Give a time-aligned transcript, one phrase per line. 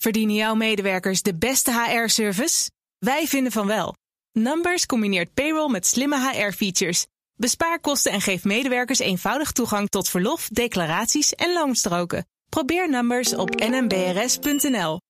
[0.00, 2.70] Verdienen jouw medewerkers de beste HR-service?
[2.98, 3.94] Wij vinden van wel.
[4.32, 7.06] Numbers combineert payroll met slimme HR-features.
[7.36, 12.26] Bespaar kosten en geef medewerkers eenvoudig toegang tot verlof, declaraties en loonstroken.
[12.48, 15.00] Probeer Numbers op nmbrs.nl.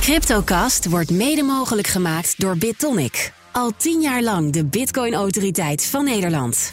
[0.00, 3.32] Cryptocast wordt mede mogelijk gemaakt door BitTonic.
[3.52, 6.72] Al tien jaar lang de Bitcoin-autoriteit van Nederland.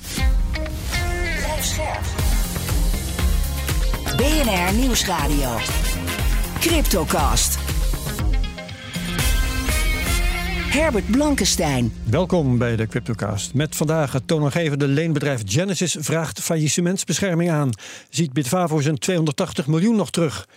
[4.18, 5.60] BNR Nieuwsradio.
[6.62, 7.58] Cryptocast.
[10.72, 11.94] Herbert Blankenstein.
[12.04, 13.54] Welkom bij de Cryptocast.
[13.54, 17.70] Met vandaag het toonaangevende leenbedrijf Genesis vraagt faillissementsbescherming aan.
[18.10, 20.48] Ziet Bitfavo zijn 280 miljoen nog terug.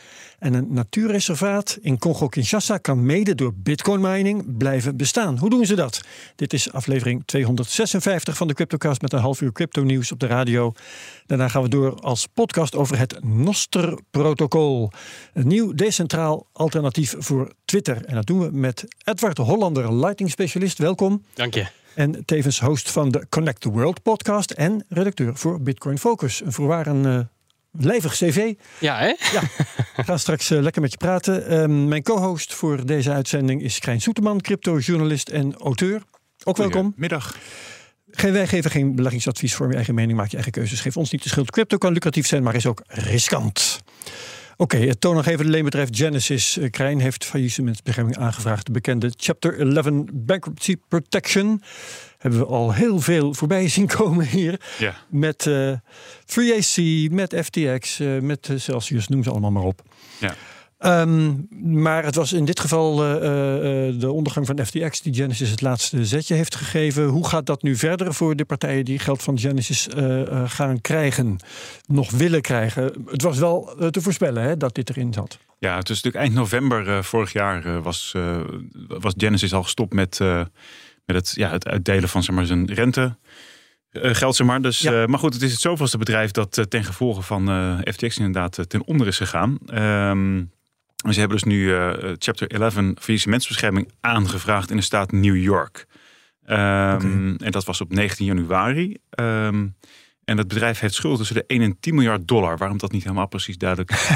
[0.45, 5.39] En een natuurreservaat in Congo-Kinshasa kan mede door bitcoin mining blijven bestaan.
[5.39, 6.01] Hoe doen ze dat?
[6.37, 10.27] Dit is aflevering 256 van de Cryptocast met een half uur crypto nieuws op de
[10.27, 10.73] radio.
[11.27, 14.91] Daarna gaan we door als podcast over het Noster-protocol.
[15.33, 18.05] Een nieuw decentraal alternatief voor Twitter.
[18.05, 20.79] En dat doen we met Edward Hollander, lighting specialist.
[20.79, 21.25] Welkom.
[21.35, 21.67] Dank je.
[21.95, 26.43] En tevens host van de Connect the World podcast en redacteur voor Bitcoin Focus.
[26.45, 27.29] Een voorwaar een
[27.79, 28.55] lijvig cv.
[28.79, 29.07] Ja, hè?
[29.07, 29.43] Ja,
[29.97, 31.53] ik ga straks uh, lekker met je praten.
[31.53, 36.03] Uh, mijn co-host voor deze uitzending is Krijn Soeterman, cryptojournalist en auteur.
[36.45, 36.93] Ook welkom.
[36.97, 37.37] Middag.
[38.11, 40.19] Geen, wij geven geen beleggingsadvies voor je eigen mening.
[40.19, 40.81] Maak je eigen keuzes.
[40.81, 41.51] Geef ons niet de schuld.
[41.51, 43.83] Crypto kan lucratief zijn, maar is ook riskant.
[44.57, 48.67] Oké, okay, het toonaangevende leenbedrijf Genesis uh, Krijn heeft faillissementsbescherming aangevraagd.
[48.67, 51.63] De bekende Chapter 11 Bankruptcy Protection
[52.19, 54.61] hebben we al heel veel voorbij zien komen hier.
[54.79, 54.95] Ja.
[55.09, 55.73] Met uh,
[56.27, 59.83] FreeAC, met FTX, uh, met Celsius, noem ze allemaal maar op.
[60.21, 60.35] Ja.
[60.79, 63.21] Um, maar het was in dit geval uh, uh,
[64.01, 67.05] de ondergang van FTX die Genesis het laatste zetje heeft gegeven.
[67.05, 71.37] Hoe gaat dat nu verder voor de partijen die geld van Genesis uh, gaan krijgen,
[71.87, 72.93] nog willen krijgen?
[73.07, 75.39] Het was wel te voorspellen hè, dat dit erin zat.
[75.59, 78.15] Ja, het is natuurlijk eind november vorig jaar was,
[78.89, 80.19] was Genesis al gestopt met,
[81.05, 83.17] met het, ja, het uitdelen van zeg maar, zijn rente.
[83.93, 84.63] Uh, geld zeg maar.
[84.63, 85.03] Dus, ja.
[85.03, 87.49] uh, maar goed, het is het zoveelste bedrijf dat uh, ten gevolge van
[87.93, 89.59] FTX inderdaad ten onder is gegaan.
[89.75, 90.53] Um,
[91.13, 95.87] ze hebben dus nu uh, Chapter 11 faillissementsbescherming aangevraagd in de staat New York.
[96.47, 97.37] Um, okay.
[97.37, 98.97] En dat was op 19 januari.
[99.21, 99.75] Um,
[100.25, 102.59] en het bedrijf heeft schulden tussen de 1 en 10 miljard dollar.
[102.59, 104.09] Waarom dat niet helemaal precies duidelijk is.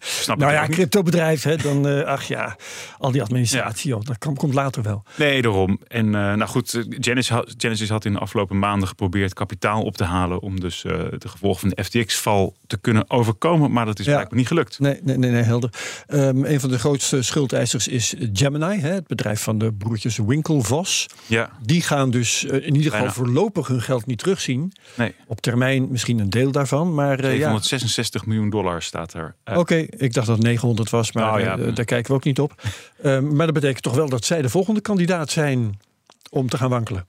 [0.22, 2.56] Snap nou ja, cryptobedrijf, hè, dan uh, ach ja,
[2.98, 3.96] al die administratie, ja.
[3.96, 5.04] joh, dat kan, komt later wel.
[5.16, 5.80] Nee, daarom.
[5.86, 10.04] En uh, nou goed, Genesis, Genesis had in de afgelopen maanden geprobeerd kapitaal op te
[10.04, 10.40] halen.
[10.40, 13.72] om dus uh, de gevolgen van de FTX-val te kunnen overkomen.
[13.72, 14.12] Maar dat is ja.
[14.12, 14.78] blijkbaar niet gelukt.
[14.78, 15.70] Nee, nee, nee, nee helder.
[16.08, 21.06] Um, een van de grootste schuldeisers is Gemini, hè, het bedrijf van de broertjes Winklevoss.
[21.26, 21.50] Ja.
[21.62, 24.72] Die gaan dus in ieder geval voorlopig hun geld niet terugzien.
[24.94, 25.14] Nee.
[25.26, 26.94] Op termijn misschien een deel daarvan.
[26.94, 28.28] Maar, uh, 766 ja.
[28.28, 29.34] miljoen dollar staat er.
[29.44, 31.58] Uh, Oké, okay, ik dacht dat het 900 was, maar oh, ja.
[31.58, 32.62] uh, daar kijken we ook niet op.
[33.02, 35.80] Ehm, maar dat betekent toch wel dat zij de volgende kandidaat zijn
[36.30, 37.04] om te gaan wankelen.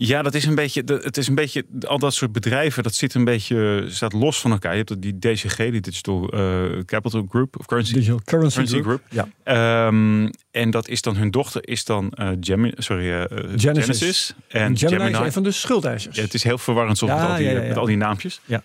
[0.00, 0.82] Ja, dat is een beetje.
[0.84, 1.64] Het is een beetje.
[1.86, 3.84] Al dat soort bedrijven, dat zit een beetje.
[3.88, 4.76] staat los van elkaar.
[4.76, 9.02] Je hebt die DCG, die Digital uh, Capital Group of Currency, Digital Currency, currency Group.
[9.10, 9.28] Group.
[9.44, 9.86] Ja.
[9.86, 13.24] Um, en dat is dan hun dochter, is dan uh, Gemini, sorry, uh,
[13.56, 13.62] Genesis.
[13.62, 14.34] Genesis.
[14.48, 16.16] En, Gemini, Gemini is een van de schuldeisers.
[16.16, 18.40] Ja, het is heel verwarrend soms ja, met, al die, met al die naampjes.
[18.44, 18.62] Ja.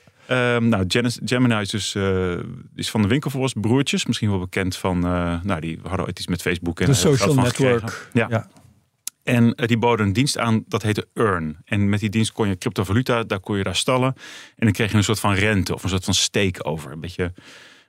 [0.56, 2.34] Um, nou, Genesis, Gemini is dus uh,
[2.76, 5.00] is van de winkelvoors broertjes, misschien wel bekend van.
[5.44, 8.10] nou, die hadden ooit iets met Facebook en de social network.
[8.14, 8.28] Ja.
[8.30, 8.48] ja.
[9.24, 11.58] En uh, die boden een dienst aan, dat heette Earn.
[11.66, 14.14] En met die dienst kon je cryptovaluta, daar kon je daar stallen.
[14.56, 16.92] En dan kreeg je een soort van rente of een soort van stake over.
[16.92, 17.34] Een beetje.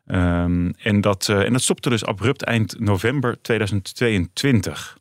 [0.06, 4.98] Um, en, dat, uh, en dat stopte dus abrupt eind november 2022.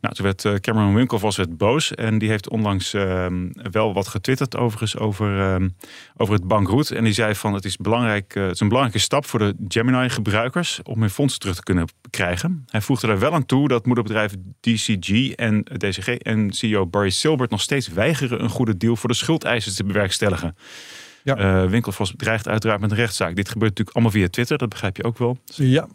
[0.00, 3.26] Nou, toen werd Cameron Winklevoss werd boos en die heeft onlangs uh,
[3.70, 5.68] wel wat getwitterd overigens over, uh,
[6.16, 6.90] over het bankroet.
[6.90, 9.54] En die zei van het is, belangrijk, uh, het is een belangrijke stap voor de
[9.68, 12.64] Gemini gebruikers om hun fondsen terug te kunnen krijgen.
[12.66, 17.50] Hij voegde er wel aan toe dat moederbedrijf DCG en DCG en CEO Barry Silbert
[17.50, 20.56] nog steeds weigeren een goede deal voor de schuldeisers te bewerkstelligen.
[21.26, 21.62] Ja.
[21.62, 23.36] Uh, Winklevoss dreigt uiteraard met een rechtszaak.
[23.36, 25.38] Dit gebeurt natuurlijk allemaal via Twitter, dat begrijp je ook wel.
[25.44, 25.88] Ja.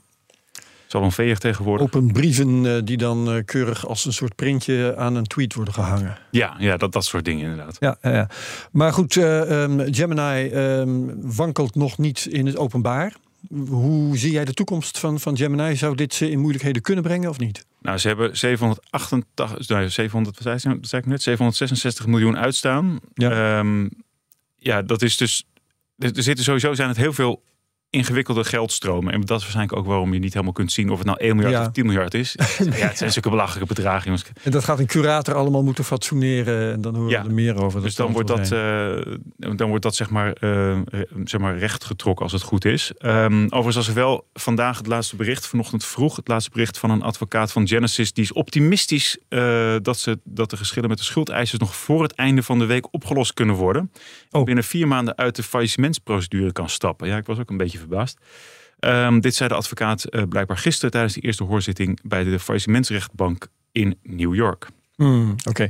[0.87, 1.85] Salonveeg tegenwoordig.
[1.85, 5.73] Open brieven uh, die dan uh, keurig als een soort printje aan een tweet worden
[5.73, 6.17] gehangen.
[6.31, 7.77] Ja, ja dat, dat soort dingen inderdaad.
[7.79, 8.29] Ja, ja.
[8.71, 13.13] Maar goed, um, Gemini um, wankelt nog niet in het openbaar.
[13.69, 15.75] Hoe zie jij de toekomst van, van Gemini?
[15.75, 17.65] Zou dit ze in moeilijkheden kunnen brengen of niet?
[17.81, 22.99] Nou, ze hebben 788, nou, 700, wat zei, wat zei ik net, 766 miljoen uitstaan.
[23.13, 23.89] Ja, um,
[24.61, 25.45] ja dat is dus.
[25.97, 27.43] Er zitten sowieso zijn het heel veel
[27.91, 29.13] ingewikkelde geldstromen.
[29.13, 31.35] En dat is waarschijnlijk ook waarom je niet helemaal kunt zien of het nou 1
[31.35, 31.65] miljard Ja.
[31.65, 32.35] of 10 miljard is.
[32.57, 34.25] ja, het zijn zulke belachelijke bedragen, jongens.
[34.43, 36.73] En dat gaat een curator allemaal moeten fatsoeneren.
[36.73, 37.21] En dan horen Ja.
[37.21, 37.81] we er meer over.
[37.81, 40.83] Dus dan wordt dat, eh, dan wordt dat zeg maar, re-
[41.23, 42.91] zeg maar recht getrokken als het goed is.
[42.97, 46.89] Ehm, overigens was er wel vandaag het laatste bericht, vanochtend vroeg, het laatste bericht van
[46.89, 48.13] een advocaat van Genesis.
[48.13, 52.11] Die is optimistisch eh, dat, ze, dat de geschillen met de schuldeisers nog voor het
[52.13, 53.91] einde van de week opgelost kunnen worden.
[54.31, 54.43] Oh.
[54.43, 57.07] Binnen vier maanden uit de faillissementsprocedure kan stappen.
[57.07, 58.17] Ja, ik was ook een beetje verbaasd.
[58.79, 63.47] Ehm, dit zei de advocaat eh, blijkbaar gisteren tijdens de eerste hoorzitting bij de faillissementsrechtbank
[63.71, 64.67] in New York.
[64.95, 65.69] Hmm, Oké,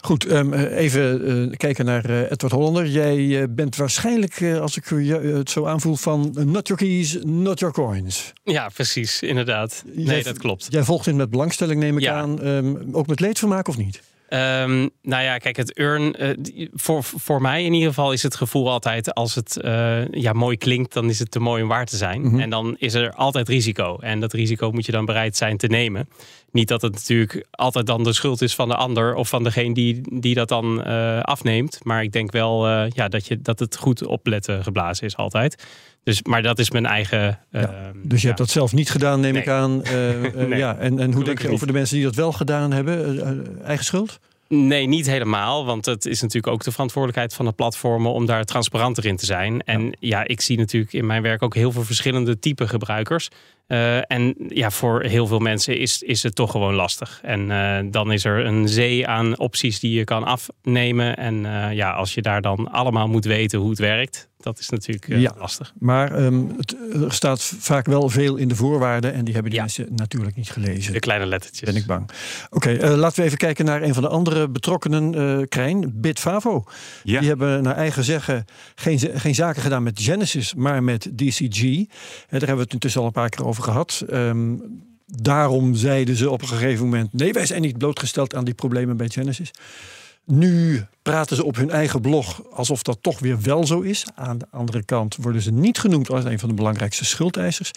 [0.00, 0.26] goed.
[0.26, 2.86] ehm, eh, even eh, kijken naar eh, Edward Hollander.
[2.86, 7.58] Jij bent waarschijnlijk, eh, als ik je, het zo aanvoel, van not your keys, not
[7.58, 8.32] your coins.
[8.44, 9.84] Ja, precies, inderdaad.
[9.94, 10.66] Jij- Nee, dat klopt.
[10.70, 12.14] Jij volgt dit met belangstelling, neem ik Ja.
[12.14, 12.42] aan.
[12.42, 14.02] Ehm, ook met leedvermaak of niet?
[14.30, 18.34] Ehm, nou ja, kijk, het urn, eh, voor, voor mij in ieder geval is het
[18.34, 21.86] gevoel altijd, als het eh, ja, mooi klinkt, dan is het te mooi om waar
[21.86, 22.22] te zijn.
[22.22, 22.40] Mhm.
[22.40, 23.96] En dan is er altijd risico.
[24.00, 26.08] En dat risico moet je dan bereid zijn te nemen.
[26.52, 29.74] Niet dat het natuurlijk altijd dan de schuld is van de ander of van degene
[29.74, 31.78] die, die dat dan eh, afneemt.
[31.82, 35.64] Maar ik denk wel eh, ja, dat, je, dat het goed opletten geblazen is altijd.
[36.02, 37.38] Dus, maar dat is mijn eigen.
[37.50, 38.26] Ja, ehm, Dus je ja.
[38.26, 39.42] hebt dat zelf niet gedaan, neem Nee.
[39.42, 39.84] ik aan.
[39.84, 42.32] Eh, eh, Nee, ja, en, en hoe denk je over de mensen die dat wel
[42.32, 43.20] gedaan hebben?
[43.20, 44.18] Eh, eh, eigen schuld?
[44.48, 45.64] Nee, niet helemaal.
[45.64, 49.24] Want het is natuurlijk ook de verantwoordelijkheid van de platformen om daar transparanter in te
[49.24, 49.62] zijn.
[49.62, 53.28] En ja, ik zie natuurlijk in mijn werk ook heel veel verschillende type gebruikers.
[53.70, 57.20] Eh, en ja, voor heel veel mensen is, is het toch gewoon lastig.
[57.22, 61.16] En eh, dan is er een zee aan opties die je kan afnemen.
[61.16, 64.68] En eh, ja, als je daar dan allemaal moet weten hoe het werkt, dat is
[64.68, 65.34] natuurlijk eh, Ja.
[65.38, 65.72] lastig.
[65.78, 69.12] Maar ehm, het, er staat vaak wel veel in de voorwaarden.
[69.12, 69.66] En die hebben die Ja.
[69.66, 70.92] mensen natuurlijk niet gelezen.
[70.92, 71.70] De kleine lettertjes.
[71.72, 72.10] Ben ik bang.
[72.50, 76.64] Oké, eh, laten we even kijken naar een van de andere betrokkenen, eh Krijn, Bitfavo.
[77.02, 77.18] Ja.
[77.20, 78.44] Die hebben naar eigen zeggen
[78.74, 81.62] geen, geen zaken gedaan met Genesis, maar met DCG.
[81.62, 81.86] Daar
[82.40, 84.04] hebben we het intussen al een paar keer over gehad.
[84.08, 84.56] Ehm,
[85.06, 88.96] daarom zeiden ze op een gegeven moment: nee, wij zijn niet blootgesteld aan die problemen
[88.96, 89.50] bij Genesis.
[90.24, 94.04] Nu praten ze op hun eigen blog alsof dat toch weer wel zo is.
[94.14, 97.70] Aan de andere kant worden ze niet genoemd als een van de belangrijkste schuldeisers.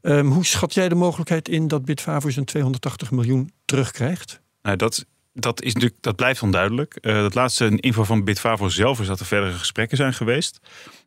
[0.00, 4.40] Ehm, hoe schat jij de mogelijkheid in dat Bitfavo zijn 280 miljoen terugkrijgt?
[4.62, 6.94] Nou, dat, dat, is natuurlijk, dat blijft onduidelijk.
[7.00, 10.60] Eh dat laatste info van Bitfavo zelf is dat er verdere gesprekken zijn geweest.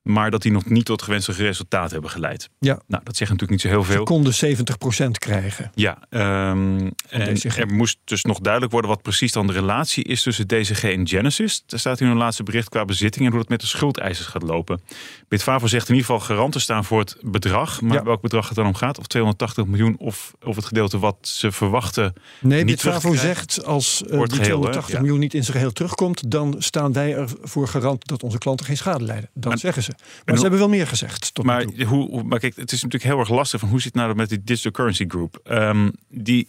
[0.04, 2.50] Maar dat die nog niet tot gewenste resultaat hebben geleid.
[2.60, 2.80] Ja.
[2.88, 4.04] Nou, dat zegt natuurlijk niet zo heel Ze veel.
[4.04, 5.72] konden 70% krijgen.
[5.75, 10.22] Ja, ehm, en er moest dus nog duidelijk worden wat precies dan de relatie is
[10.24, 11.63] tussen DCG en Genesis.
[11.68, 14.44] Er staat hier een laatste bericht qua bezitting en hoe het met de schuldeisers gaat
[14.44, 14.81] lopen.
[15.28, 17.81] Bitfavo zegt in ieder geval garant te staan voor het bedrag.
[17.81, 18.04] Maar Ja.
[18.04, 21.51] welk bedrag het dan om gaat, of 280 miljoen of, of het gedeelte wat ze
[21.51, 22.13] verwachten.
[22.42, 24.62] Nee, Bitfavo zegt als die geheel, hè?
[24.62, 25.00] 280 Ja.
[25.00, 28.77] miljoen niet in zijn geheel terugkomt, dan staan wij ervoor garant dat onze klanten geen
[28.77, 29.29] schade lijden.
[29.33, 29.91] Dat Maar- zeggen ze.
[30.25, 31.33] Maar ze hebben wel meer gezegd.
[31.33, 31.83] Tot nu Maar, toe.
[31.85, 34.29] hoe, maar kijk, het is natuurlijk heel erg lastig van hoe zit het nou met
[34.29, 35.39] die Digital Currency Group?
[35.44, 36.47] Ehm, die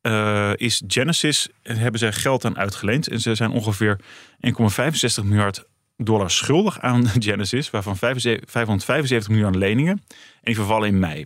[0.00, 3.08] eh, is Genesis, en hebben zij geld aan uitgeleend.
[3.08, 4.00] En ze zijn ongeveer
[4.40, 5.64] 1,65 miljard
[5.96, 9.92] dollar schuldig aan Genesis, waarvan 75 575 miljoen aan leningen.
[9.96, 10.04] En
[10.42, 11.24] die vervallen in mei.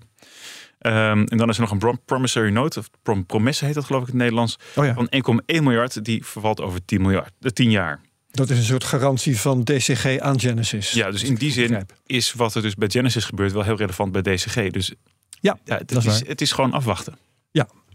[0.82, 3.84] Ehm, en dan is er nog een prom- promissory note, of prom promesse heet dat
[3.84, 7.32] geloof ik in het Nederlands, Oh ja, van 1,1 miljard, die vervalt over 10, miljard,
[7.38, 8.00] de 10 jaar.
[8.30, 10.90] dat is een soort garantie van DCG aan Genesis.
[10.90, 14.12] Ja, dus in die zin is wat er dus bij Genesis gebeurt wel heel relevant
[14.12, 14.70] bij DCG.
[14.70, 14.92] Dus
[15.40, 16.28] Ja, ja, het, dat is waar.
[16.28, 17.18] het is gewoon afwachten.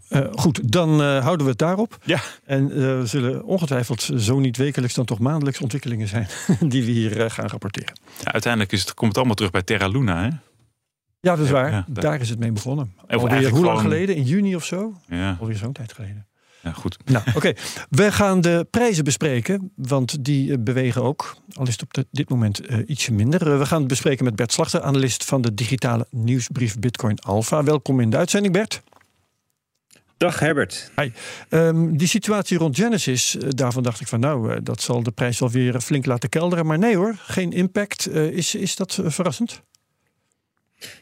[0.08, 1.98] Eh, goed, dan eh, houden we het daarop.
[2.04, 2.20] Ja.
[2.44, 6.28] En eh, er zullen ongetwijfeld zo niet wekelijks dan toch maandelijks ontwikkelingen zijn
[6.72, 7.98] die we hier eh, gaan rapporteren.
[8.24, 10.22] Ja, uiteindelijk is het, komt het allemaal terug bij Terra Luna.
[10.22, 10.28] Hè?
[11.20, 11.70] Ja, dat is waar.
[11.70, 12.92] ja, daar- daar is het mee begonnen.
[13.08, 14.16] Alweer, hoe lang geleden?
[14.16, 14.94] In juni of zo?
[15.06, 16.26] Ja, Alweer zo'n tijd geleden.
[16.62, 16.96] ja, goed.
[17.04, 17.52] Nou, oké.
[17.90, 21.36] We gaan de prijzen bespreken, want die eh, bewegen ook.
[21.54, 23.52] Al is het op de- dit moment eh, ietsje minder.
[23.52, 27.62] Eh, we gaan het bespreken met Bert Slachter, analist van de digitale nieuwsbrief Bitcoin Alpha.
[27.64, 28.82] Welkom in de uitzending, Bert.
[30.16, 30.90] Dag Herbert.
[31.48, 35.50] Ehm, die situatie rond Genesis, daarvan dacht ik van nou, dat zal de prijs wel
[35.50, 36.66] weer flink laten kelderen.
[36.66, 38.06] Maar nee hoor, geen impact.
[38.06, 39.62] Eh, is, is dat verrassend?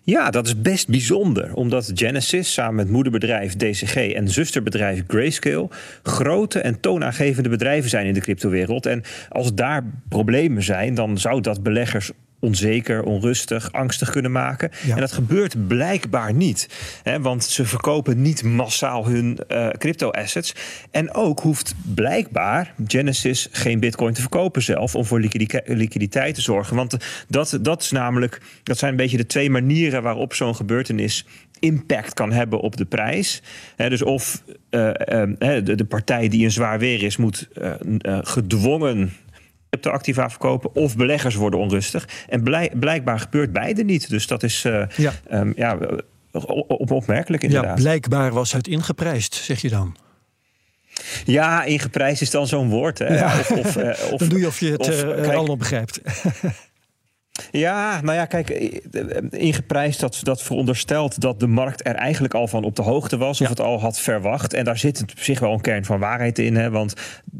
[0.03, 5.69] Ja, dat is best bijzonder, omdat Genesis samen met moederbedrijf DCG en zusterbedrijf Grayscale
[6.03, 8.87] grote en toonaangevende bedrijven zijn in de cryptowereld.
[8.87, 14.71] En als daar problemen zijn, dan zou dat beleggers onzeker, onrustig, angstig kunnen maken.
[14.87, 14.95] Ja.
[14.95, 16.69] En dat gebeurt blijkbaar niet.
[17.03, 20.55] Hè, want ze verkopen niet massaal hun eh, crypto-assets.
[20.91, 24.95] En ook hoeft blijkbaar Genesis geen bitcoin te verkopen zelf...
[24.95, 26.77] om voor liquidi- liquiditeit te zorgen.
[26.77, 26.97] Want
[27.29, 31.27] dat, dat, is namelijk, dat zijn een beetje de twee manieren waarop zo'n gebeurtenis
[31.59, 33.43] impact kan hebben op de prijs.
[33.77, 37.49] Dus of eh, eh, de, de partij die in zwaar weer is, moet
[38.23, 39.13] gedwongen
[39.71, 42.09] cryptoactiva verkopen of beleggers worden onrustig.
[42.29, 42.43] En
[42.79, 44.11] blijkbaar gebeurt beide niet.
[44.11, 45.13] Dus dat is uh, ja.
[45.33, 45.79] Um, ja,
[46.67, 47.77] op opmerkelijk inderdaad.
[47.77, 49.97] Ja, blijkbaar was het ingeprijsd, zeg je dan.
[51.25, 52.99] Ja, ingeprijsd is dan zo'n woord.
[52.99, 53.19] Hè?
[53.19, 53.39] Ja.
[53.39, 53.77] Of, of,
[54.13, 56.01] of, dan doe je of je het uh, allemaal begrijpt.
[57.51, 58.51] Ja, nou ja, kijk,
[59.31, 63.41] ingeprijsd dat, dat veronderstelt dat de markt er eigenlijk al van op de hoogte was,
[63.41, 64.55] of het al had verwacht.
[64.55, 66.95] En daar zit op zich wel een kern van waarheid in, hè, want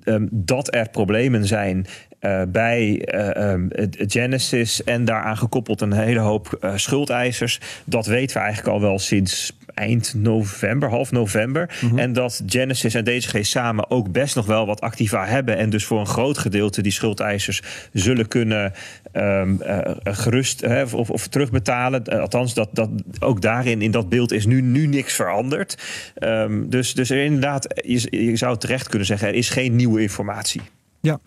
[0.05, 1.87] um, dat er problemen zijn
[2.27, 8.37] uh, bij uh, um, Genesis en daaraan gekoppeld een hele hoop uh, schuldeisers, dat weten
[8.37, 11.77] we eigenlijk al wel sinds eind november, half november.
[11.81, 11.99] Mm-hmm.
[11.99, 15.57] En dat Genesis en DCG samen ook best nog wel wat activa hebben.
[15.57, 18.73] En dus voor een groot gedeelte die schuldeisers zullen kunnen
[19.13, 22.03] um, uh, gerust uh, of, of, terugbetalen.
[22.13, 25.79] Uh, althans, dat, dat, ook daarin, in dat beeld, is nu, nu niks veranderd.
[26.19, 30.03] Um, dus, dus er inderdaad, je, je zou terecht kunnen zeggen, er is geen nieuwe
[30.03, 30.63] informatie.
[31.07, 31.21] Ja,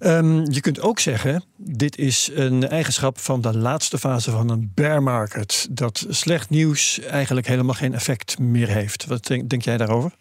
[0.00, 4.72] um, je kunt ook zeggen, dit is een eigenschap van de laatste fase van een
[4.74, 5.68] bear market.
[5.70, 9.06] Dat slecht nieuws eigenlijk helemaal geen effect meer heeft.
[9.06, 10.12] Wat denk jij daarover?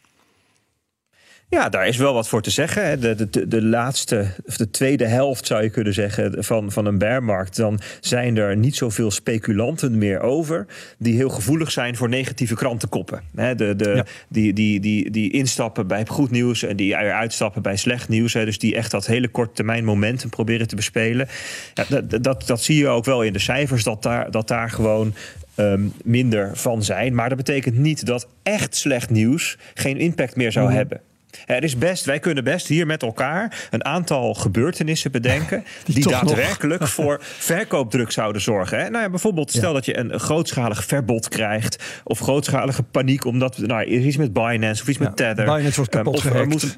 [1.52, 3.02] Ja, daar is wel wat voor te zeggen.
[3.02, 6.98] De, de, de laatste, of de tweede helft zou je kunnen zeggen van, van een
[6.98, 7.56] bearmarkt.
[7.56, 10.66] Dan zijn er niet zoveel speculanten meer over.
[10.98, 13.22] die heel gevoelig zijn voor negatieve krantenkoppen.
[13.32, 18.10] De, de, die, die, die, die instappen bij goed nieuws en die uitstappen bij slecht
[18.10, 18.34] nieuws.
[18.34, 21.28] Dus die echt dat hele korte termijn momentum proberen te bespelen.
[21.74, 24.70] Ja, dat, dat, dat zie je ook wel in de cijfers, dat daar, dat daar
[24.70, 25.14] gewoon
[25.56, 27.16] Um, minder van zijn.
[27.16, 30.76] Maar dat betekent niet dat echt slecht nieuws geen impact meer zou mm.
[30.76, 31.02] hebben.
[31.46, 35.64] Er is best, wij kunnen best hier met elkaar een aantal gebeurtenissen bedenken.
[35.86, 38.80] die, daadwerkelijk voor verkoopdruk zouden zorgen.
[38.80, 38.90] Hè?
[38.90, 41.84] Nou ja, bijvoorbeeld, stel dat je een grootschalig verbod krijgt.
[42.04, 43.58] of grootschalige paniek omdat.
[43.58, 45.46] Nou, er iets met Binance of iets met Tether.
[45.46, 46.78] Binance wordt kapot um, of, moet,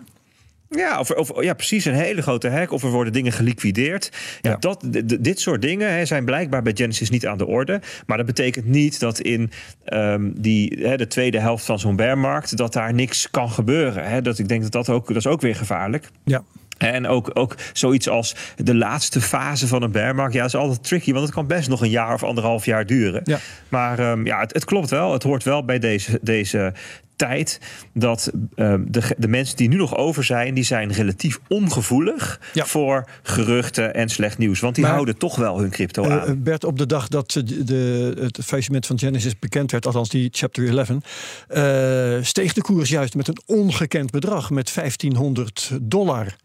[0.77, 2.72] ja, of, of, ja, precies een hele grote hack.
[2.72, 4.12] Of er worden dingen geliquideerd.
[4.42, 4.86] Ja, Dat,
[5.20, 7.82] dit soort dingen hè, zijn blijkbaar bij Genesis niet aan de orde.
[8.06, 9.51] Maar dat betekent niet dat in
[9.86, 12.58] um, die, hè, de tweede helft van zo'n bearmarkt...
[12.58, 14.10] dat daar niks kan gebeuren.
[14.10, 14.22] Hè.
[14.22, 16.10] Dat, ik denk dat dat ook, dat is ook weer gevaarlijk.
[16.24, 16.44] Ja.
[16.92, 20.34] En ook, ook zoiets als de laatste fase van een bearmarkt.
[20.34, 22.86] Ja, dat is altijd tricky, want het kan best nog een jaar of anderhalf jaar
[22.86, 23.22] duren.
[23.24, 23.40] Ja.
[23.70, 25.13] Maar um, ja, het, het, klopt wel.
[25.13, 26.74] Het hoort wel bij deze, deze
[27.16, 27.60] tijd
[27.94, 32.66] dat uh, de, de mensen die nu nog over zijn, die zijn relatief ongevoelig ja.
[32.66, 34.60] voor geruchten en slecht nieuws.
[34.60, 36.44] Want die houden toch wel hun crypto uh, aan.
[36.44, 40.78] Bert, op de dag dat de, het faillissement van Genesis bekend werd, althans die chapter
[40.78, 46.36] 11, uh, steeg de koers juist met een ongekend bedrag, met 1500 dollar.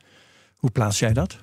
[0.58, 1.36] Hoe plaats jij dat?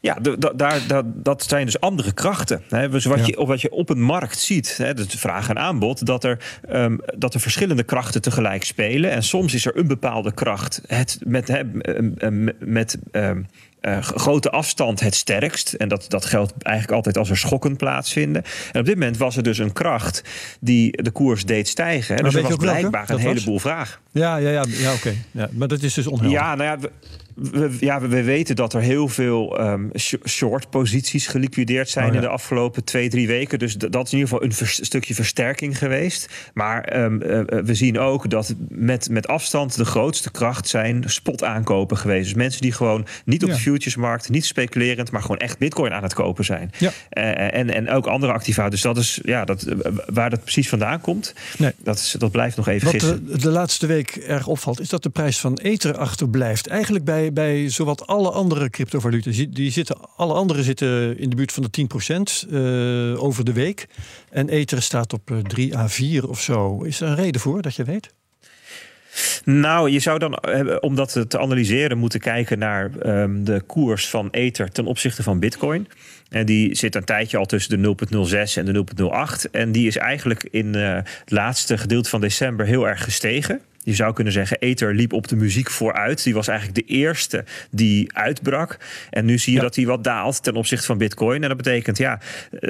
[0.00, 0.18] Ja,
[0.54, 2.62] daar, dat, dat zijn dus andere krachten.
[2.68, 2.88] Hè.
[2.88, 6.24] Dus wat, je, wat je op een markt ziet, hè, de vraag en aanbod, dat
[6.24, 9.10] er, um, dat er verschillende krachten tegelijk spelen.
[9.10, 11.62] En soms is er een bepaalde kracht het, met, hè,
[12.58, 13.46] met um,
[13.80, 15.72] uh, grote afstand het sterkst.
[15.72, 18.42] En dat, dat geldt eigenlijk altijd als er schokken plaatsvinden.
[18.72, 20.22] En op dit moment was er dus een kracht
[20.60, 22.16] die de koers deed stijgen.
[22.16, 24.00] Dus er was blijkbaar een heleboel vraag.
[24.10, 25.14] Ja, ja, ja, ja oké.
[25.30, 26.38] Ja, maar dat is dus onhelder.
[26.38, 26.90] Ja, nou ja, we,
[27.80, 29.90] ja, we weten dat er heel veel um,
[30.24, 33.58] short posities geliquideerd zijn oh, in de afgelopen twee, drie weken.
[33.58, 36.28] Dus dat is in ieder geval een stukje versterking geweest.
[36.54, 41.44] Maar um, uh, we zien ook dat met, met afstand de grootste kracht zijn spot
[41.44, 42.24] aankopen geweest.
[42.24, 43.54] Dus mensen die gewoon niet op ja.
[43.54, 46.70] de futuresmarkt, niet speculerend, maar gewoon echt bitcoin aan het kopen zijn.
[46.78, 46.90] Ja.
[47.10, 48.68] Uh, en, en ook andere activa.
[48.68, 49.66] Dus dat is ja, dat,
[50.06, 51.34] waar dat precies vandaan komt.
[51.58, 51.72] Nee.
[51.82, 55.02] Dat, is, dat blijft nog even Wat de, de, laatste week erg opvalt, is dat
[55.02, 56.66] de prijs van Ether achterblijft.
[56.66, 59.52] Eigenlijk bij bij, zowat alle andere cryptovaluten.
[59.52, 61.86] Die zitten, alle andere zitten in de buurt van de
[62.44, 63.86] 10% uh, over de week.
[64.30, 66.82] En Ether staat op 3 eh, à 4 of zo.
[66.82, 68.12] Is er een reden voor dat je weet?
[69.44, 74.08] Nou, je zou dan, eh, om dat te analyseren, moeten kijken naar um, de koers
[74.08, 75.88] van Ether ten opzichte van Bitcoin.
[76.28, 79.50] En die zit een tijdje al tussen de 0,06 en de 0,08.
[79.50, 83.60] En die is eigenlijk in het laatste gedeelte van december heel erg gestegen.
[83.84, 86.22] Je zou kunnen zeggen, Ether liep op de muziek vooruit.
[86.24, 88.76] Die was eigenlijk de eerste die uitbrak.
[89.10, 91.42] En nu zie je dat hij wat daalt ten opzichte van Bitcoin.
[91.42, 92.18] En dat betekent, ja,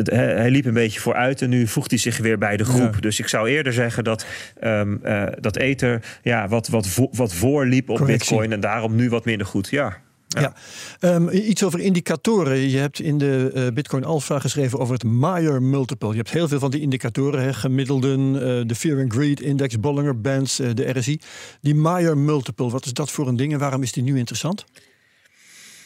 [0.04, 3.02] hij liep een beetje vooruit en nu voegt hij zich weer bij de groep.
[3.02, 4.26] Dus ik zou eerder zeggen dat,
[4.64, 9.08] um, uh, dat Ether ja, wat, wat, vo wat voorliep op Bitcoin en daarom nu
[9.08, 9.68] wat minder goed.
[9.68, 10.03] Ja.
[10.40, 10.54] Ja.
[11.00, 12.70] Um, iets over indicatoren.
[12.70, 16.08] Je hebt in de uh, Bitcoin Alpha geschreven over het Meyer multiple.
[16.08, 19.80] Je hebt heel veel van die indicatoren, hè, gemiddelden, uh, de Fear and Greed Index,
[19.80, 21.20] Bollinger Bands, uh, de RSI.
[21.60, 24.64] Die Meyer multiple, wat is dat voor een ding en waarom is die nu interessant?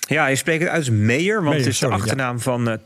[0.00, 2.78] Ja, je spreekt het uit als Meyer, want het is de achternaam van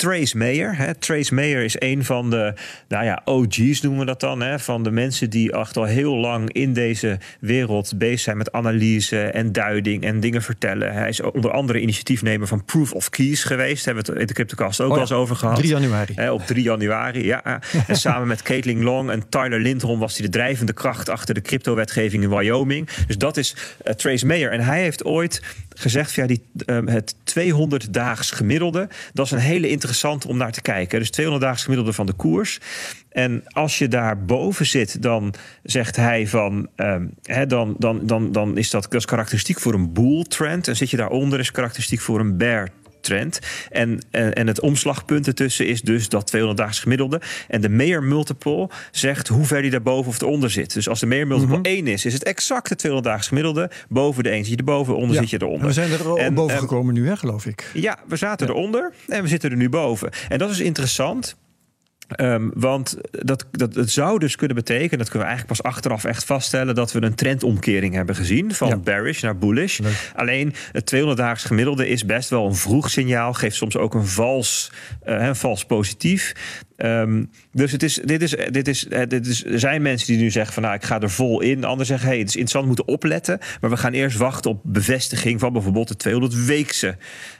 [0.00, 0.76] Trace Mayer.
[0.76, 0.94] Hè.
[0.94, 2.54] Trace Mayer is een van de
[2.88, 4.40] nou ja, OG's, noemen we dat dan.
[4.40, 8.52] Hè, van de mensen die echt al heel lang in deze wereld bezig zijn met
[8.52, 10.92] analyse en duiding en dingen vertellen.
[10.92, 13.84] Hij is onder andere initiatiefnemer van Proof of Keys geweest.
[13.84, 15.56] Hebben we het in de Cryptocast ook Oh wel ja, eens over gehad.
[15.56, 16.12] 3 januari.
[16.16, 17.60] Hè, op 3 januari, ja.
[17.86, 21.40] en samen met Caitlin Long en Tyler Lindholm was hij de drijvende kracht achter de
[21.40, 22.88] cryptowetgeving in Wyoming.
[23.06, 24.50] Dus dat is eh, Trace Mayer.
[24.50, 25.42] En hij heeft ooit
[25.74, 29.88] gezegd, ja, die, ehm, het 200-daags gemiddelde, dat is een hele interessante
[30.26, 30.98] om naar te kijken.
[30.98, 32.58] Dus 200-daags gemiddelde van de koers.
[33.08, 38.32] En als je daar boven zit, dan zegt hij van, ehm, hè, dan, dan, dan,
[38.32, 40.68] dan is dat, dat is karakteristiek voor een bull trend.
[40.68, 42.68] En zit je daaronder, is karakteristiek voor een bear
[43.00, 43.38] trend.
[43.70, 47.20] En, en, en het omslagpunt ertussen is dus dat 200 daags gemiddelde.
[47.48, 50.74] En de Mayer multiple zegt hoe ver die daarboven of eronder zit.
[50.74, 53.70] Dus als de Mayer multiple 1 is, is het exact de 200 daags gemiddelde.
[53.88, 55.20] Boven de 1 zit je erboven, onder Ja.
[55.20, 55.60] zit je eronder.
[55.60, 57.70] En we zijn er al En, boven ehm, gekomen nu, hè, geloof ik.
[57.74, 60.10] ja, we zaten eronder en we zitten er nu boven.
[60.28, 61.36] En dat is interessant.
[62.10, 66.04] Ehm, want dat, dat, het zou dus kunnen betekenen, dat kunnen we eigenlijk pas achteraf
[66.04, 68.76] echt vaststellen, dat we een trendomkering hebben gezien van Ja.
[68.76, 69.78] bearish naar bullish.
[69.78, 70.12] Leuk.
[70.14, 74.72] Alleen het 200-daags gemiddelde is best wel een vroeg signaal, geeft soms ook een vals,
[75.02, 76.34] eh, een vals positief.
[76.80, 80.22] Ehm, dus het is, dit is, dit is, eh, dit is, er zijn mensen die
[80.22, 81.64] nu zeggen van nou ik ga er vol in.
[81.64, 83.38] Anderen zeggen hey, het is interessant, we moeten opletten.
[83.60, 86.96] Maar we gaan eerst wachten op bevestiging van bijvoorbeeld de 200 weekse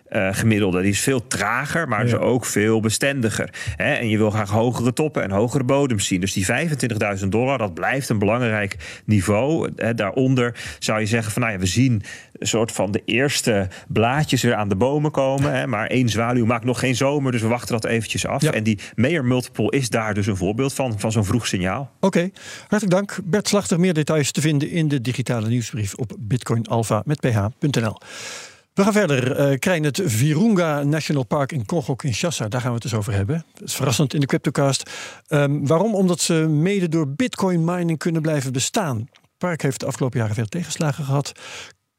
[0.09, 0.81] eh, gemiddelde.
[0.81, 2.17] Die is veel trager, maar is Ja.
[2.17, 3.55] ook veel bestendiger.
[3.77, 3.93] Hè?
[3.93, 6.21] En je wil graag hogere toppen en hogere bodems zien.
[6.21, 9.71] Dus die 25.000 dollar, dat blijft een belangrijk niveau.
[9.77, 9.95] Hè?
[9.95, 12.03] Daaronder zou je zeggen van nou ja, we zien
[12.39, 15.53] een soort van de eerste blaadjes weer aan de bomen komen.
[15.55, 15.67] Hè?
[15.67, 18.43] Maar één zwaluw maakt nog geen zomer, dus we wachten dat eventjes af.
[18.43, 18.53] Ja.
[18.53, 21.91] En die Mayer multiple is daar dus een voorbeeld van, van zo'n vroeg signaal.
[22.01, 23.19] Oké, hartelijk dank.
[23.25, 27.99] Bert Slachter, meer details te vinden in de digitale nieuwsbrief op bitcoinalpha met ph.nl.
[28.75, 29.59] We gaan verder.
[29.59, 32.49] Krijgen het Virunga National Park in Congo-Kinshasa.
[32.49, 33.45] Daar gaan we het dus over hebben.
[33.55, 34.91] Dat is verrassend in de Cryptocast.
[35.27, 35.95] Ehm, waarom?
[35.95, 38.97] Omdat ze mede door bitcoin mining kunnen blijven bestaan.
[38.97, 41.33] Het park heeft de afgelopen jaren veel tegenslagen gehad.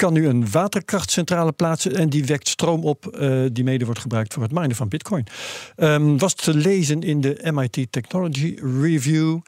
[0.02, 4.34] Kan nu een waterkrachtcentrale plaatsen en die wekt stroom op eh, die mede wordt gebruikt
[4.34, 5.28] voor het minen van bitcoin.
[5.76, 9.40] Ehm, was te lezen in de MIT Technology Review.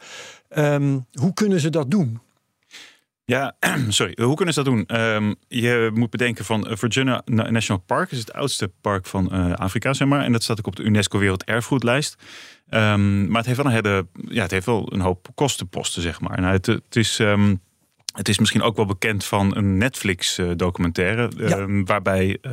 [0.49, 2.19] Ehm, hoe kunnen ze dat doen?
[3.25, 3.55] Ja,
[3.89, 4.17] sorry.
[4.23, 4.85] Hoe kunnen ze dat doen?
[4.85, 9.31] Ehm, je moet bedenken van eh, Virginia Na- National Park is het oudste park van
[9.31, 10.23] eh, Afrika, zeg maar.
[10.23, 12.15] En dat staat ook op de UNESCO Werelderfgoedlijst.
[12.69, 16.41] Maar het heeft wel een hele, ja, het heeft wel een hoop kostenposten, zeg maar.
[16.41, 17.21] Nou, het, het is.
[18.13, 21.31] Het is misschien ook wel bekend van een Netflix-documentaire.
[21.37, 21.65] Ja.
[21.83, 22.37] waarbij.
[22.41, 22.51] eh,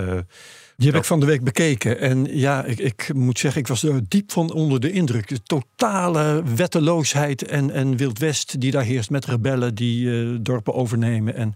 [0.76, 1.98] Die heb ik van de week bekeken.
[2.00, 5.28] En ja, ik, ik moet zeggen, ik was er diep van onder de indruk.
[5.28, 10.74] De totale wetteloosheid en, en Wild West die daar heerst met rebellen die eh, dorpen
[10.74, 11.34] overnemen.
[11.34, 11.54] En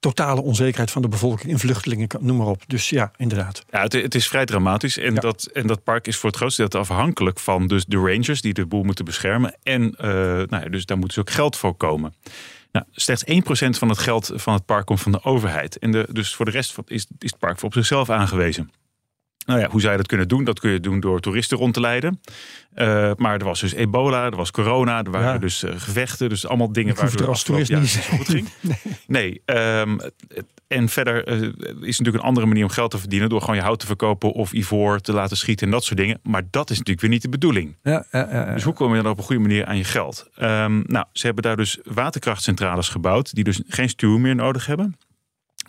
[0.00, 2.62] totale onzekerheid van de bevolking in vluchtelingen, noem maar op.
[2.66, 3.64] Dus ja, inderdaad.
[3.70, 4.98] Ja, het, het is vrij dramatisch.
[4.98, 5.20] En, Ja.
[5.20, 8.52] dat, en dat park is voor het grootste deel afhankelijk van dus de rangers die
[8.54, 9.56] de boel moeten beschermen.
[9.62, 12.14] En eh, nou ja, dus daar moeten ze ook geld voor komen.
[12.76, 15.78] Nou, slechts 1% van het geld van het park komt van de overheid.
[15.78, 18.70] En de, dus voor de rest is, is het park voor op zichzelf aangewezen.
[19.46, 20.44] Nou ja, hoe zou je dat kunnen doen?
[20.44, 22.20] Dat kun je doen door toeristen rond te leiden.
[22.74, 25.38] Eh, maar er was dus ebola, er was corona, er waren Ja.
[25.38, 26.28] dus eh, gevechten.
[26.28, 28.48] Dus allemaal dingen waardoor er als toerist niet zo goed ging.
[29.06, 31.40] Nee, ehm, het- en verder eh,
[31.80, 33.28] is natuurlijk een andere manier om geld te verdienen...
[33.28, 36.18] door gewoon je hout te verkopen of ivoor te laten schieten en dat soort dingen.
[36.22, 37.76] Maar dat is natuurlijk weer niet de bedoeling.
[37.82, 38.52] Ja, ja.
[38.54, 40.28] Dus hoe kom je dan op een goede manier aan je geld?
[40.34, 43.34] Ehm, nou, ze hebben daar dus waterkrachtcentrales gebouwd...
[43.34, 44.96] die dus geen stuw meer nodig hebben.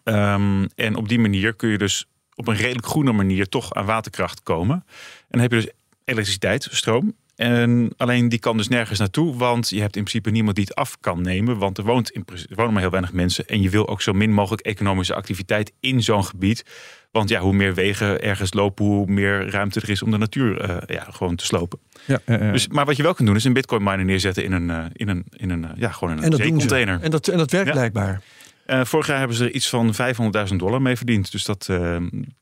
[0.03, 2.05] Ehm, en op die manier kun je dus
[2.37, 3.49] op een redelijk groene manier...
[3.49, 4.75] toch aan waterkracht komen.
[4.75, 5.71] En dan heb je dus
[6.05, 7.15] elektriciteit, stroom...
[7.37, 10.75] En alleen die kan dus nergens naartoe, want je hebt in principe niemand die het
[10.75, 11.57] af kan nemen.
[11.57, 13.47] Want er, woont in, er wonen maar heel weinig mensen.
[13.47, 16.65] En je wil ook zo min mogelijk economische activiteit in zo'n gebied.
[17.11, 20.61] Want ja, hoe meer wegen ergens lopen, hoe meer ruimte er is om de natuur
[20.61, 21.79] eh, ja, gewoon te slopen.
[22.05, 22.19] ja.
[22.51, 24.85] Dus, maar wat je wel kunt doen, is een bitcoin miner neerzetten in een, eh,
[24.93, 26.99] in een, in een, ja, gewoon in een en dat zeecontainer.
[27.01, 27.73] En dat, en dat werkt Ja.
[27.73, 28.21] blijkbaar.
[28.67, 31.31] Eh, vorig jaar hebben ze er iets van 500.000 dollar mee verdiend.
[31.31, 31.97] Dus dat, eh,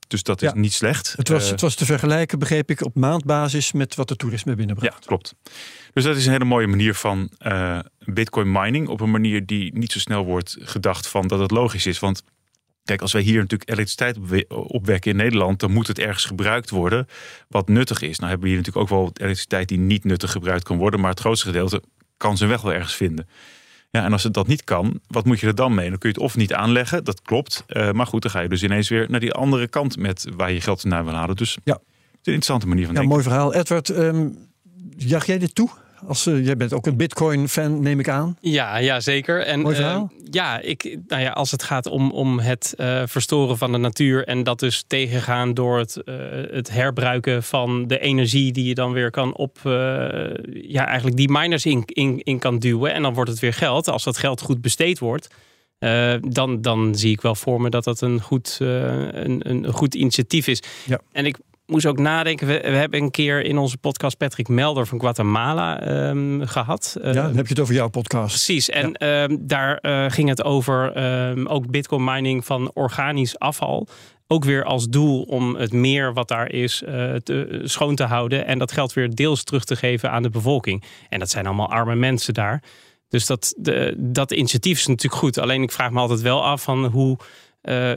[0.07, 0.55] dus dat is Ja.
[0.59, 1.13] niet slecht.
[1.17, 4.55] Het was, Eh, het was te vergelijken, begreep ik, op maandbasis met wat de toerisme
[4.55, 4.93] binnenbracht.
[4.99, 5.35] Ja, klopt.
[5.93, 7.29] Dus dat is een hele mooie manier van
[7.99, 8.87] bitcoin mining.
[8.87, 11.99] Op een manier die niet zo snel wordt gedacht van dat het logisch is.
[11.99, 12.23] Want
[12.83, 15.59] kijk, als wij hier natuurlijk elektriciteit opwe- opwekken in Nederland...
[15.59, 17.07] dan moet het ergens gebruikt worden
[17.47, 18.17] wat nuttig is.
[18.17, 20.99] Nou hebben we hier natuurlijk ook wel elektriciteit die niet nuttig gebruikt kan worden.
[20.99, 21.81] Maar het grootste gedeelte
[22.17, 23.27] kan zijn weg wel ergens vinden.
[23.95, 25.89] Ja, en als het dat niet kan, wat moet je er dan mee?
[25.89, 27.63] Dan kun je het of niet aanleggen, dat klopt.
[27.67, 30.51] Eh, maar goed, dan ga je dus ineens weer naar die andere kant met waar
[30.51, 31.35] je geld naar wil halen.
[31.35, 31.73] Dus Ja.
[31.73, 33.17] het is een interessante manier van Ja, denken.
[33.17, 33.53] mooi verhaal.
[33.53, 34.27] Edward, ehm
[34.97, 35.69] jag jij dit toe
[36.07, 38.37] Als, uh, jij bent ook een Bitcoin-fan, neem ik aan.
[38.41, 39.41] Ja, ja zeker.
[39.41, 40.11] En, Mooi verhaal.
[40.13, 43.77] Uh, ja, ik, nou ja, als het gaat om, om het uh, verstoren van de
[43.77, 46.01] natuur en dat dus tegengaan door het,
[46.51, 49.57] het herbruiken van de energie die je dan weer kan op,
[50.51, 52.93] ja, eigenlijk die miners in, in, in kan duwen.
[52.93, 53.89] En dan wordt het weer geld.
[53.89, 55.27] Als dat geld goed besteed wordt.
[56.21, 60.47] dan, dan zie ik wel voor me dat dat een goed, een, een goed initiatief
[60.47, 60.61] is.
[60.85, 60.99] Ja.
[61.11, 62.47] En ik moest ook nadenken.
[62.47, 66.97] We, we, hebben een keer in onze podcast Patrick Melder van Guatemala um, gehad.
[67.01, 68.27] Ja, dan heb je het over jouw podcast.
[68.27, 68.69] Precies.
[68.69, 69.23] En ja.
[69.23, 73.87] um, daar uh, ging het over um, ook bitcoin mining van organisch afval.
[74.27, 78.45] Ook weer als doel om het meer wat daar is uh, te, schoon te houden.
[78.45, 80.83] En dat geld weer deels terug te geven aan de bevolking.
[81.09, 82.63] En dat zijn allemaal arme mensen daar.
[83.09, 85.37] Dus dat, de, dat initiatief is natuurlijk goed.
[85.37, 87.17] Alleen ik vraag me altijd wel af van hoe,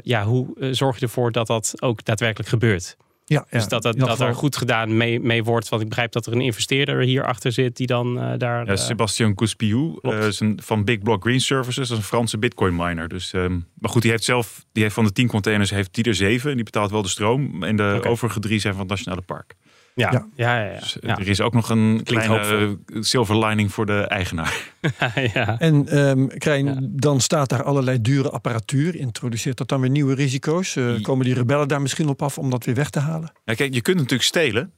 [0.02, 2.96] ja, hoe zorg je ervoor dat dat ook daadwerkelijk gebeurt.
[3.28, 5.68] Ja, ja, dus dat, dat, dat er goed gedaan mee, mee wordt.
[5.68, 8.66] Want ik begrijp dat er een investeerder hier achter zit die dan uh, daar.
[8.66, 13.08] Ja, Sebastian Couspiou uh, van Big Block Green Services, dat is een Franse Bitcoin miner.
[13.08, 16.04] Dus, um, maar goed, die heeft zelf, die heeft van de 10 containers heeft die
[16.04, 17.62] er zeven en die betaalt wel de stroom.
[17.62, 18.10] En de okay.
[18.10, 19.54] overige drie zijn van het Nationale Park.
[19.98, 20.58] Ja, ja, ja.
[20.58, 20.78] ja, ja.
[20.78, 24.72] Dus, uh, er is ook nog een Klinkt kleine silver lining voor de eigenaar.
[25.34, 25.58] ja.
[25.58, 26.78] En um, Krijn, ja.
[26.80, 28.96] dan staat daar allerlei dure apparatuur.
[28.96, 30.76] Introduceert dat dan weer nieuwe risico's?
[30.76, 33.32] Uh, komen die rebellen daar misschien op af om dat weer weg te halen?
[33.44, 34.72] Ja, kijk, je kunt natuurlijk stelen.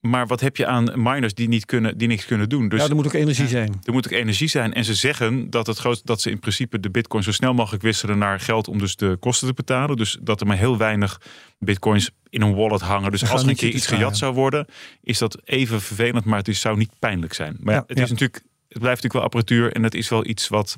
[0.00, 2.68] Maar wat heb je aan miners die, niet kunnen, die niks kunnen doen?
[2.68, 3.80] Dus, ja, er moet ook energie ja, zijn.
[3.82, 4.74] Er moet ook energie zijn.
[4.74, 7.82] En ze zeggen dat, het groot, dat ze in principe de bitcoin zo snel mogelijk
[7.82, 9.96] wisselen naar geld om dus de kosten te betalen.
[9.96, 11.20] Dus dat er maar heel weinig
[11.58, 13.10] bitcoins in een wallet hangen.
[13.10, 14.66] Dus als er een keer iets gejat zou worden,
[15.00, 17.56] is dat even vervelend, maar het is, zou niet pijnlijk zijn.
[17.60, 20.48] Maar ja, het, is natuurlijk, het blijft natuurlijk wel apparatuur en het is wel iets
[20.48, 20.76] wat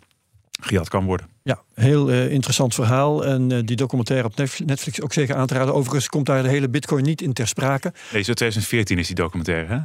[0.60, 1.26] gejat kan worden.
[1.42, 3.24] Ja, heel uh, interessant verhaal.
[3.24, 5.74] En uh, die documentaire op Netflix ook zeker aan te raden.
[5.74, 7.92] Overigens komt daar de hele bitcoin niet in ter sprake.
[8.12, 9.78] Nee, zo 2014 is die documentaire, hè?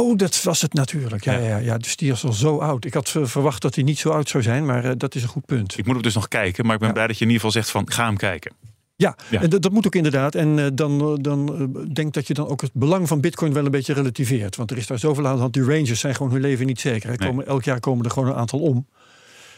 [0.00, 1.24] Oh, dat was het natuurlijk.
[1.24, 1.46] Ja, ja.
[1.46, 1.78] ja, ja.
[1.78, 2.84] Dus die is al zo oud.
[2.84, 5.28] Ik had verwacht dat hij niet zo oud zou zijn, maar uh, dat is een
[5.28, 5.78] goed punt.
[5.78, 6.94] Ik moet hem dus nog kijken, maar ik ben ja.
[6.94, 8.52] blij dat je in ieder geval zegt van ga hem kijken.
[8.96, 9.42] Ja, ja.
[9.42, 10.34] en dat, moet ook inderdaad.
[10.34, 13.64] En uh, dan, dan uh, denk dat je dan ook het belang van bitcoin wel
[13.64, 14.56] een beetje relativeert.
[14.56, 15.52] Want er is daar zoveel aan de hand.
[15.52, 17.10] Die rangers zijn gewoon hun leven niet zeker.
[17.10, 17.46] Er komen.
[17.46, 18.86] Elk jaar komen er gewoon een aantal om.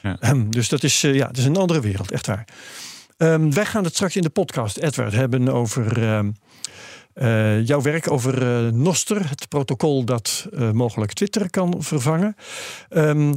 [0.02, 0.16] Ja.
[0.20, 2.44] Um, dus dat is, uh, ja, dat is een andere wereld, echt waar.
[3.16, 6.36] Um, wij gaan het straks in de podcast, Edward, hebben over um,
[7.22, 12.36] uh, jouw werk over uh, Noster, het protocol dat uh, mogelijk Twitter kan vervangen.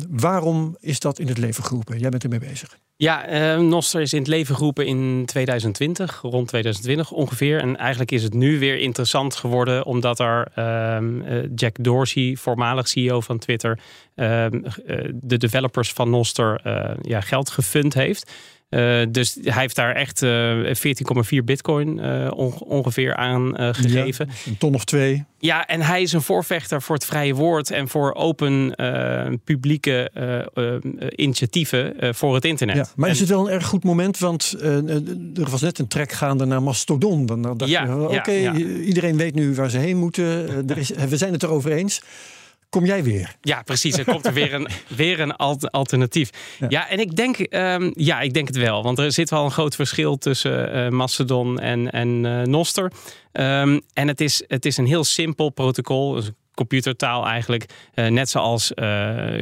[0.10, 2.00] waarom is dat in het leven geroepen?
[2.00, 2.78] Jij bent ermee bezig.
[2.96, 7.60] Ja, Noster is in het leven geroepen in 2020, rond 2020 ongeveer.
[7.60, 13.22] En eigenlijk is het nu weer interessant geworden, omdat er uh, Jack Dorsey, voormalig CEO
[13.22, 13.80] van Twitter,
[14.16, 14.46] uh,
[15.14, 16.62] de developers van Noster
[17.02, 18.32] ja, geld gefund heeft.
[18.72, 24.28] Uh, dus hij heeft daar echt uh, 14,4 bitcoin uh, ongeveer aan gegeven.
[24.30, 25.24] Ja, een ton of twee.
[25.40, 28.76] Ja, en hij is een voorvechter voor het vrije woord en voor open
[29.44, 30.12] publieke
[31.16, 32.76] initiatieven voor het internet.
[32.76, 34.20] Ja, maar en, is het wel een erg goed moment?
[34.20, 34.56] Want
[35.36, 37.26] er was net een trek gaande naar Mastodon.
[37.26, 40.26] Dan dacht ja, je, oké, okay, iedereen weet nu waar ze heen moeten.
[40.70, 42.02] er is, we zijn het erover eens
[42.72, 43.36] kom jij weer.
[43.42, 43.98] Ja, precies.
[43.98, 44.68] Er komt er weer een,
[45.04, 45.36] weer een
[45.72, 46.30] alternatief.
[46.60, 46.66] Ja.
[46.70, 48.84] ja, en ik denk, um, ja, ik denk het wel.
[48.84, 52.92] Want er zit wel een groot verschil tussen uh, Mastodon en, en uh, Noster.
[53.32, 56.14] Um, en het is, het is een heel simpel protocol.
[56.14, 57.66] Dus computertaal eigenlijk.
[57.96, 58.86] Uh, net zoals uh,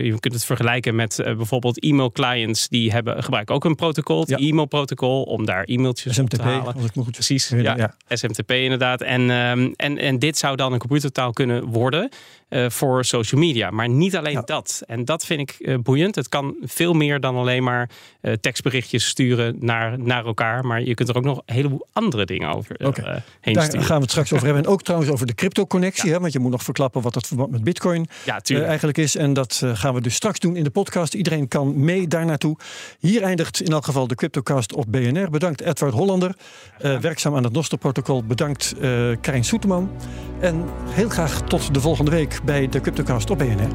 [0.03, 2.67] je kunt het vergelijken met uh, bijvoorbeeld e-mail clients.
[2.67, 4.37] Die hebben, gebruiken ook een protocol, het ja.
[4.37, 6.73] e-mail protocol, om daar e-mailtjes SMTP, te halen.
[6.73, 7.93] Als ik me goed Precies, ja, ja.
[8.07, 9.01] SMTP inderdaad.
[9.01, 12.09] En, um, en, en dit zou dan een computertaal kunnen worden
[12.49, 13.69] voor social media.
[13.69, 14.41] Maar niet alleen ja.
[14.41, 14.81] dat.
[14.87, 16.15] En dat vind ik uh, boeiend.
[16.15, 17.89] Het kan veel meer dan alleen maar
[18.21, 20.65] uh, tekstberichtjes sturen naar, naar elkaar.
[20.65, 23.23] Maar je kunt er ook nog een heleboel andere dingen over okay.
[23.41, 23.85] heen Daar sturen.
[23.85, 24.63] gaan we het straks over hebben.
[24.63, 26.19] En ook trouwens over de crypto-connectie.
[26.19, 29.15] Want je moet nog verklappen wat het verband met bitcoin ja, eigenlijk is.
[29.15, 31.13] En dat gaan we dus straks doen in de podcast.
[31.13, 32.57] Iedereen kan mee daar naartoe.
[32.99, 35.29] Hier eindigt in elk geval de CryptoCast op BNR.
[35.29, 36.35] Bedankt Edward Hollander.
[36.77, 38.23] werkzaam aan het Noster-protocol.
[38.23, 38.75] Bedankt
[39.21, 39.91] Karijn Soeteman.
[40.39, 43.69] En heel graag tot de volgende week bij de CryptoCast op BNR.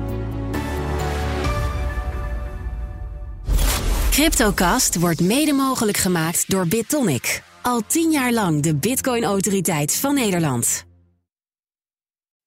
[4.11, 7.43] CryptoCast wordt mede mogelijk gemaakt door BitTonic.
[7.63, 10.85] Al tien jaar lang de Bitcoin-autoriteit van Nederland.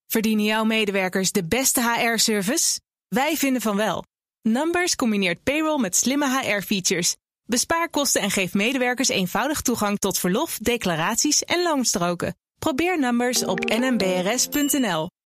[0.06, 2.80] Verdienen jouw medewerkers de beste HR-service?
[3.08, 4.04] Wij vinden van wel.
[4.42, 7.16] Numbers combineert payroll met slimme HR-features.
[7.44, 12.36] Bespaar kosten en geef medewerkers eenvoudig toegang tot verlof, declaraties en loonstroken.
[12.58, 15.08] Probeer Numbers op nmbrs.nl.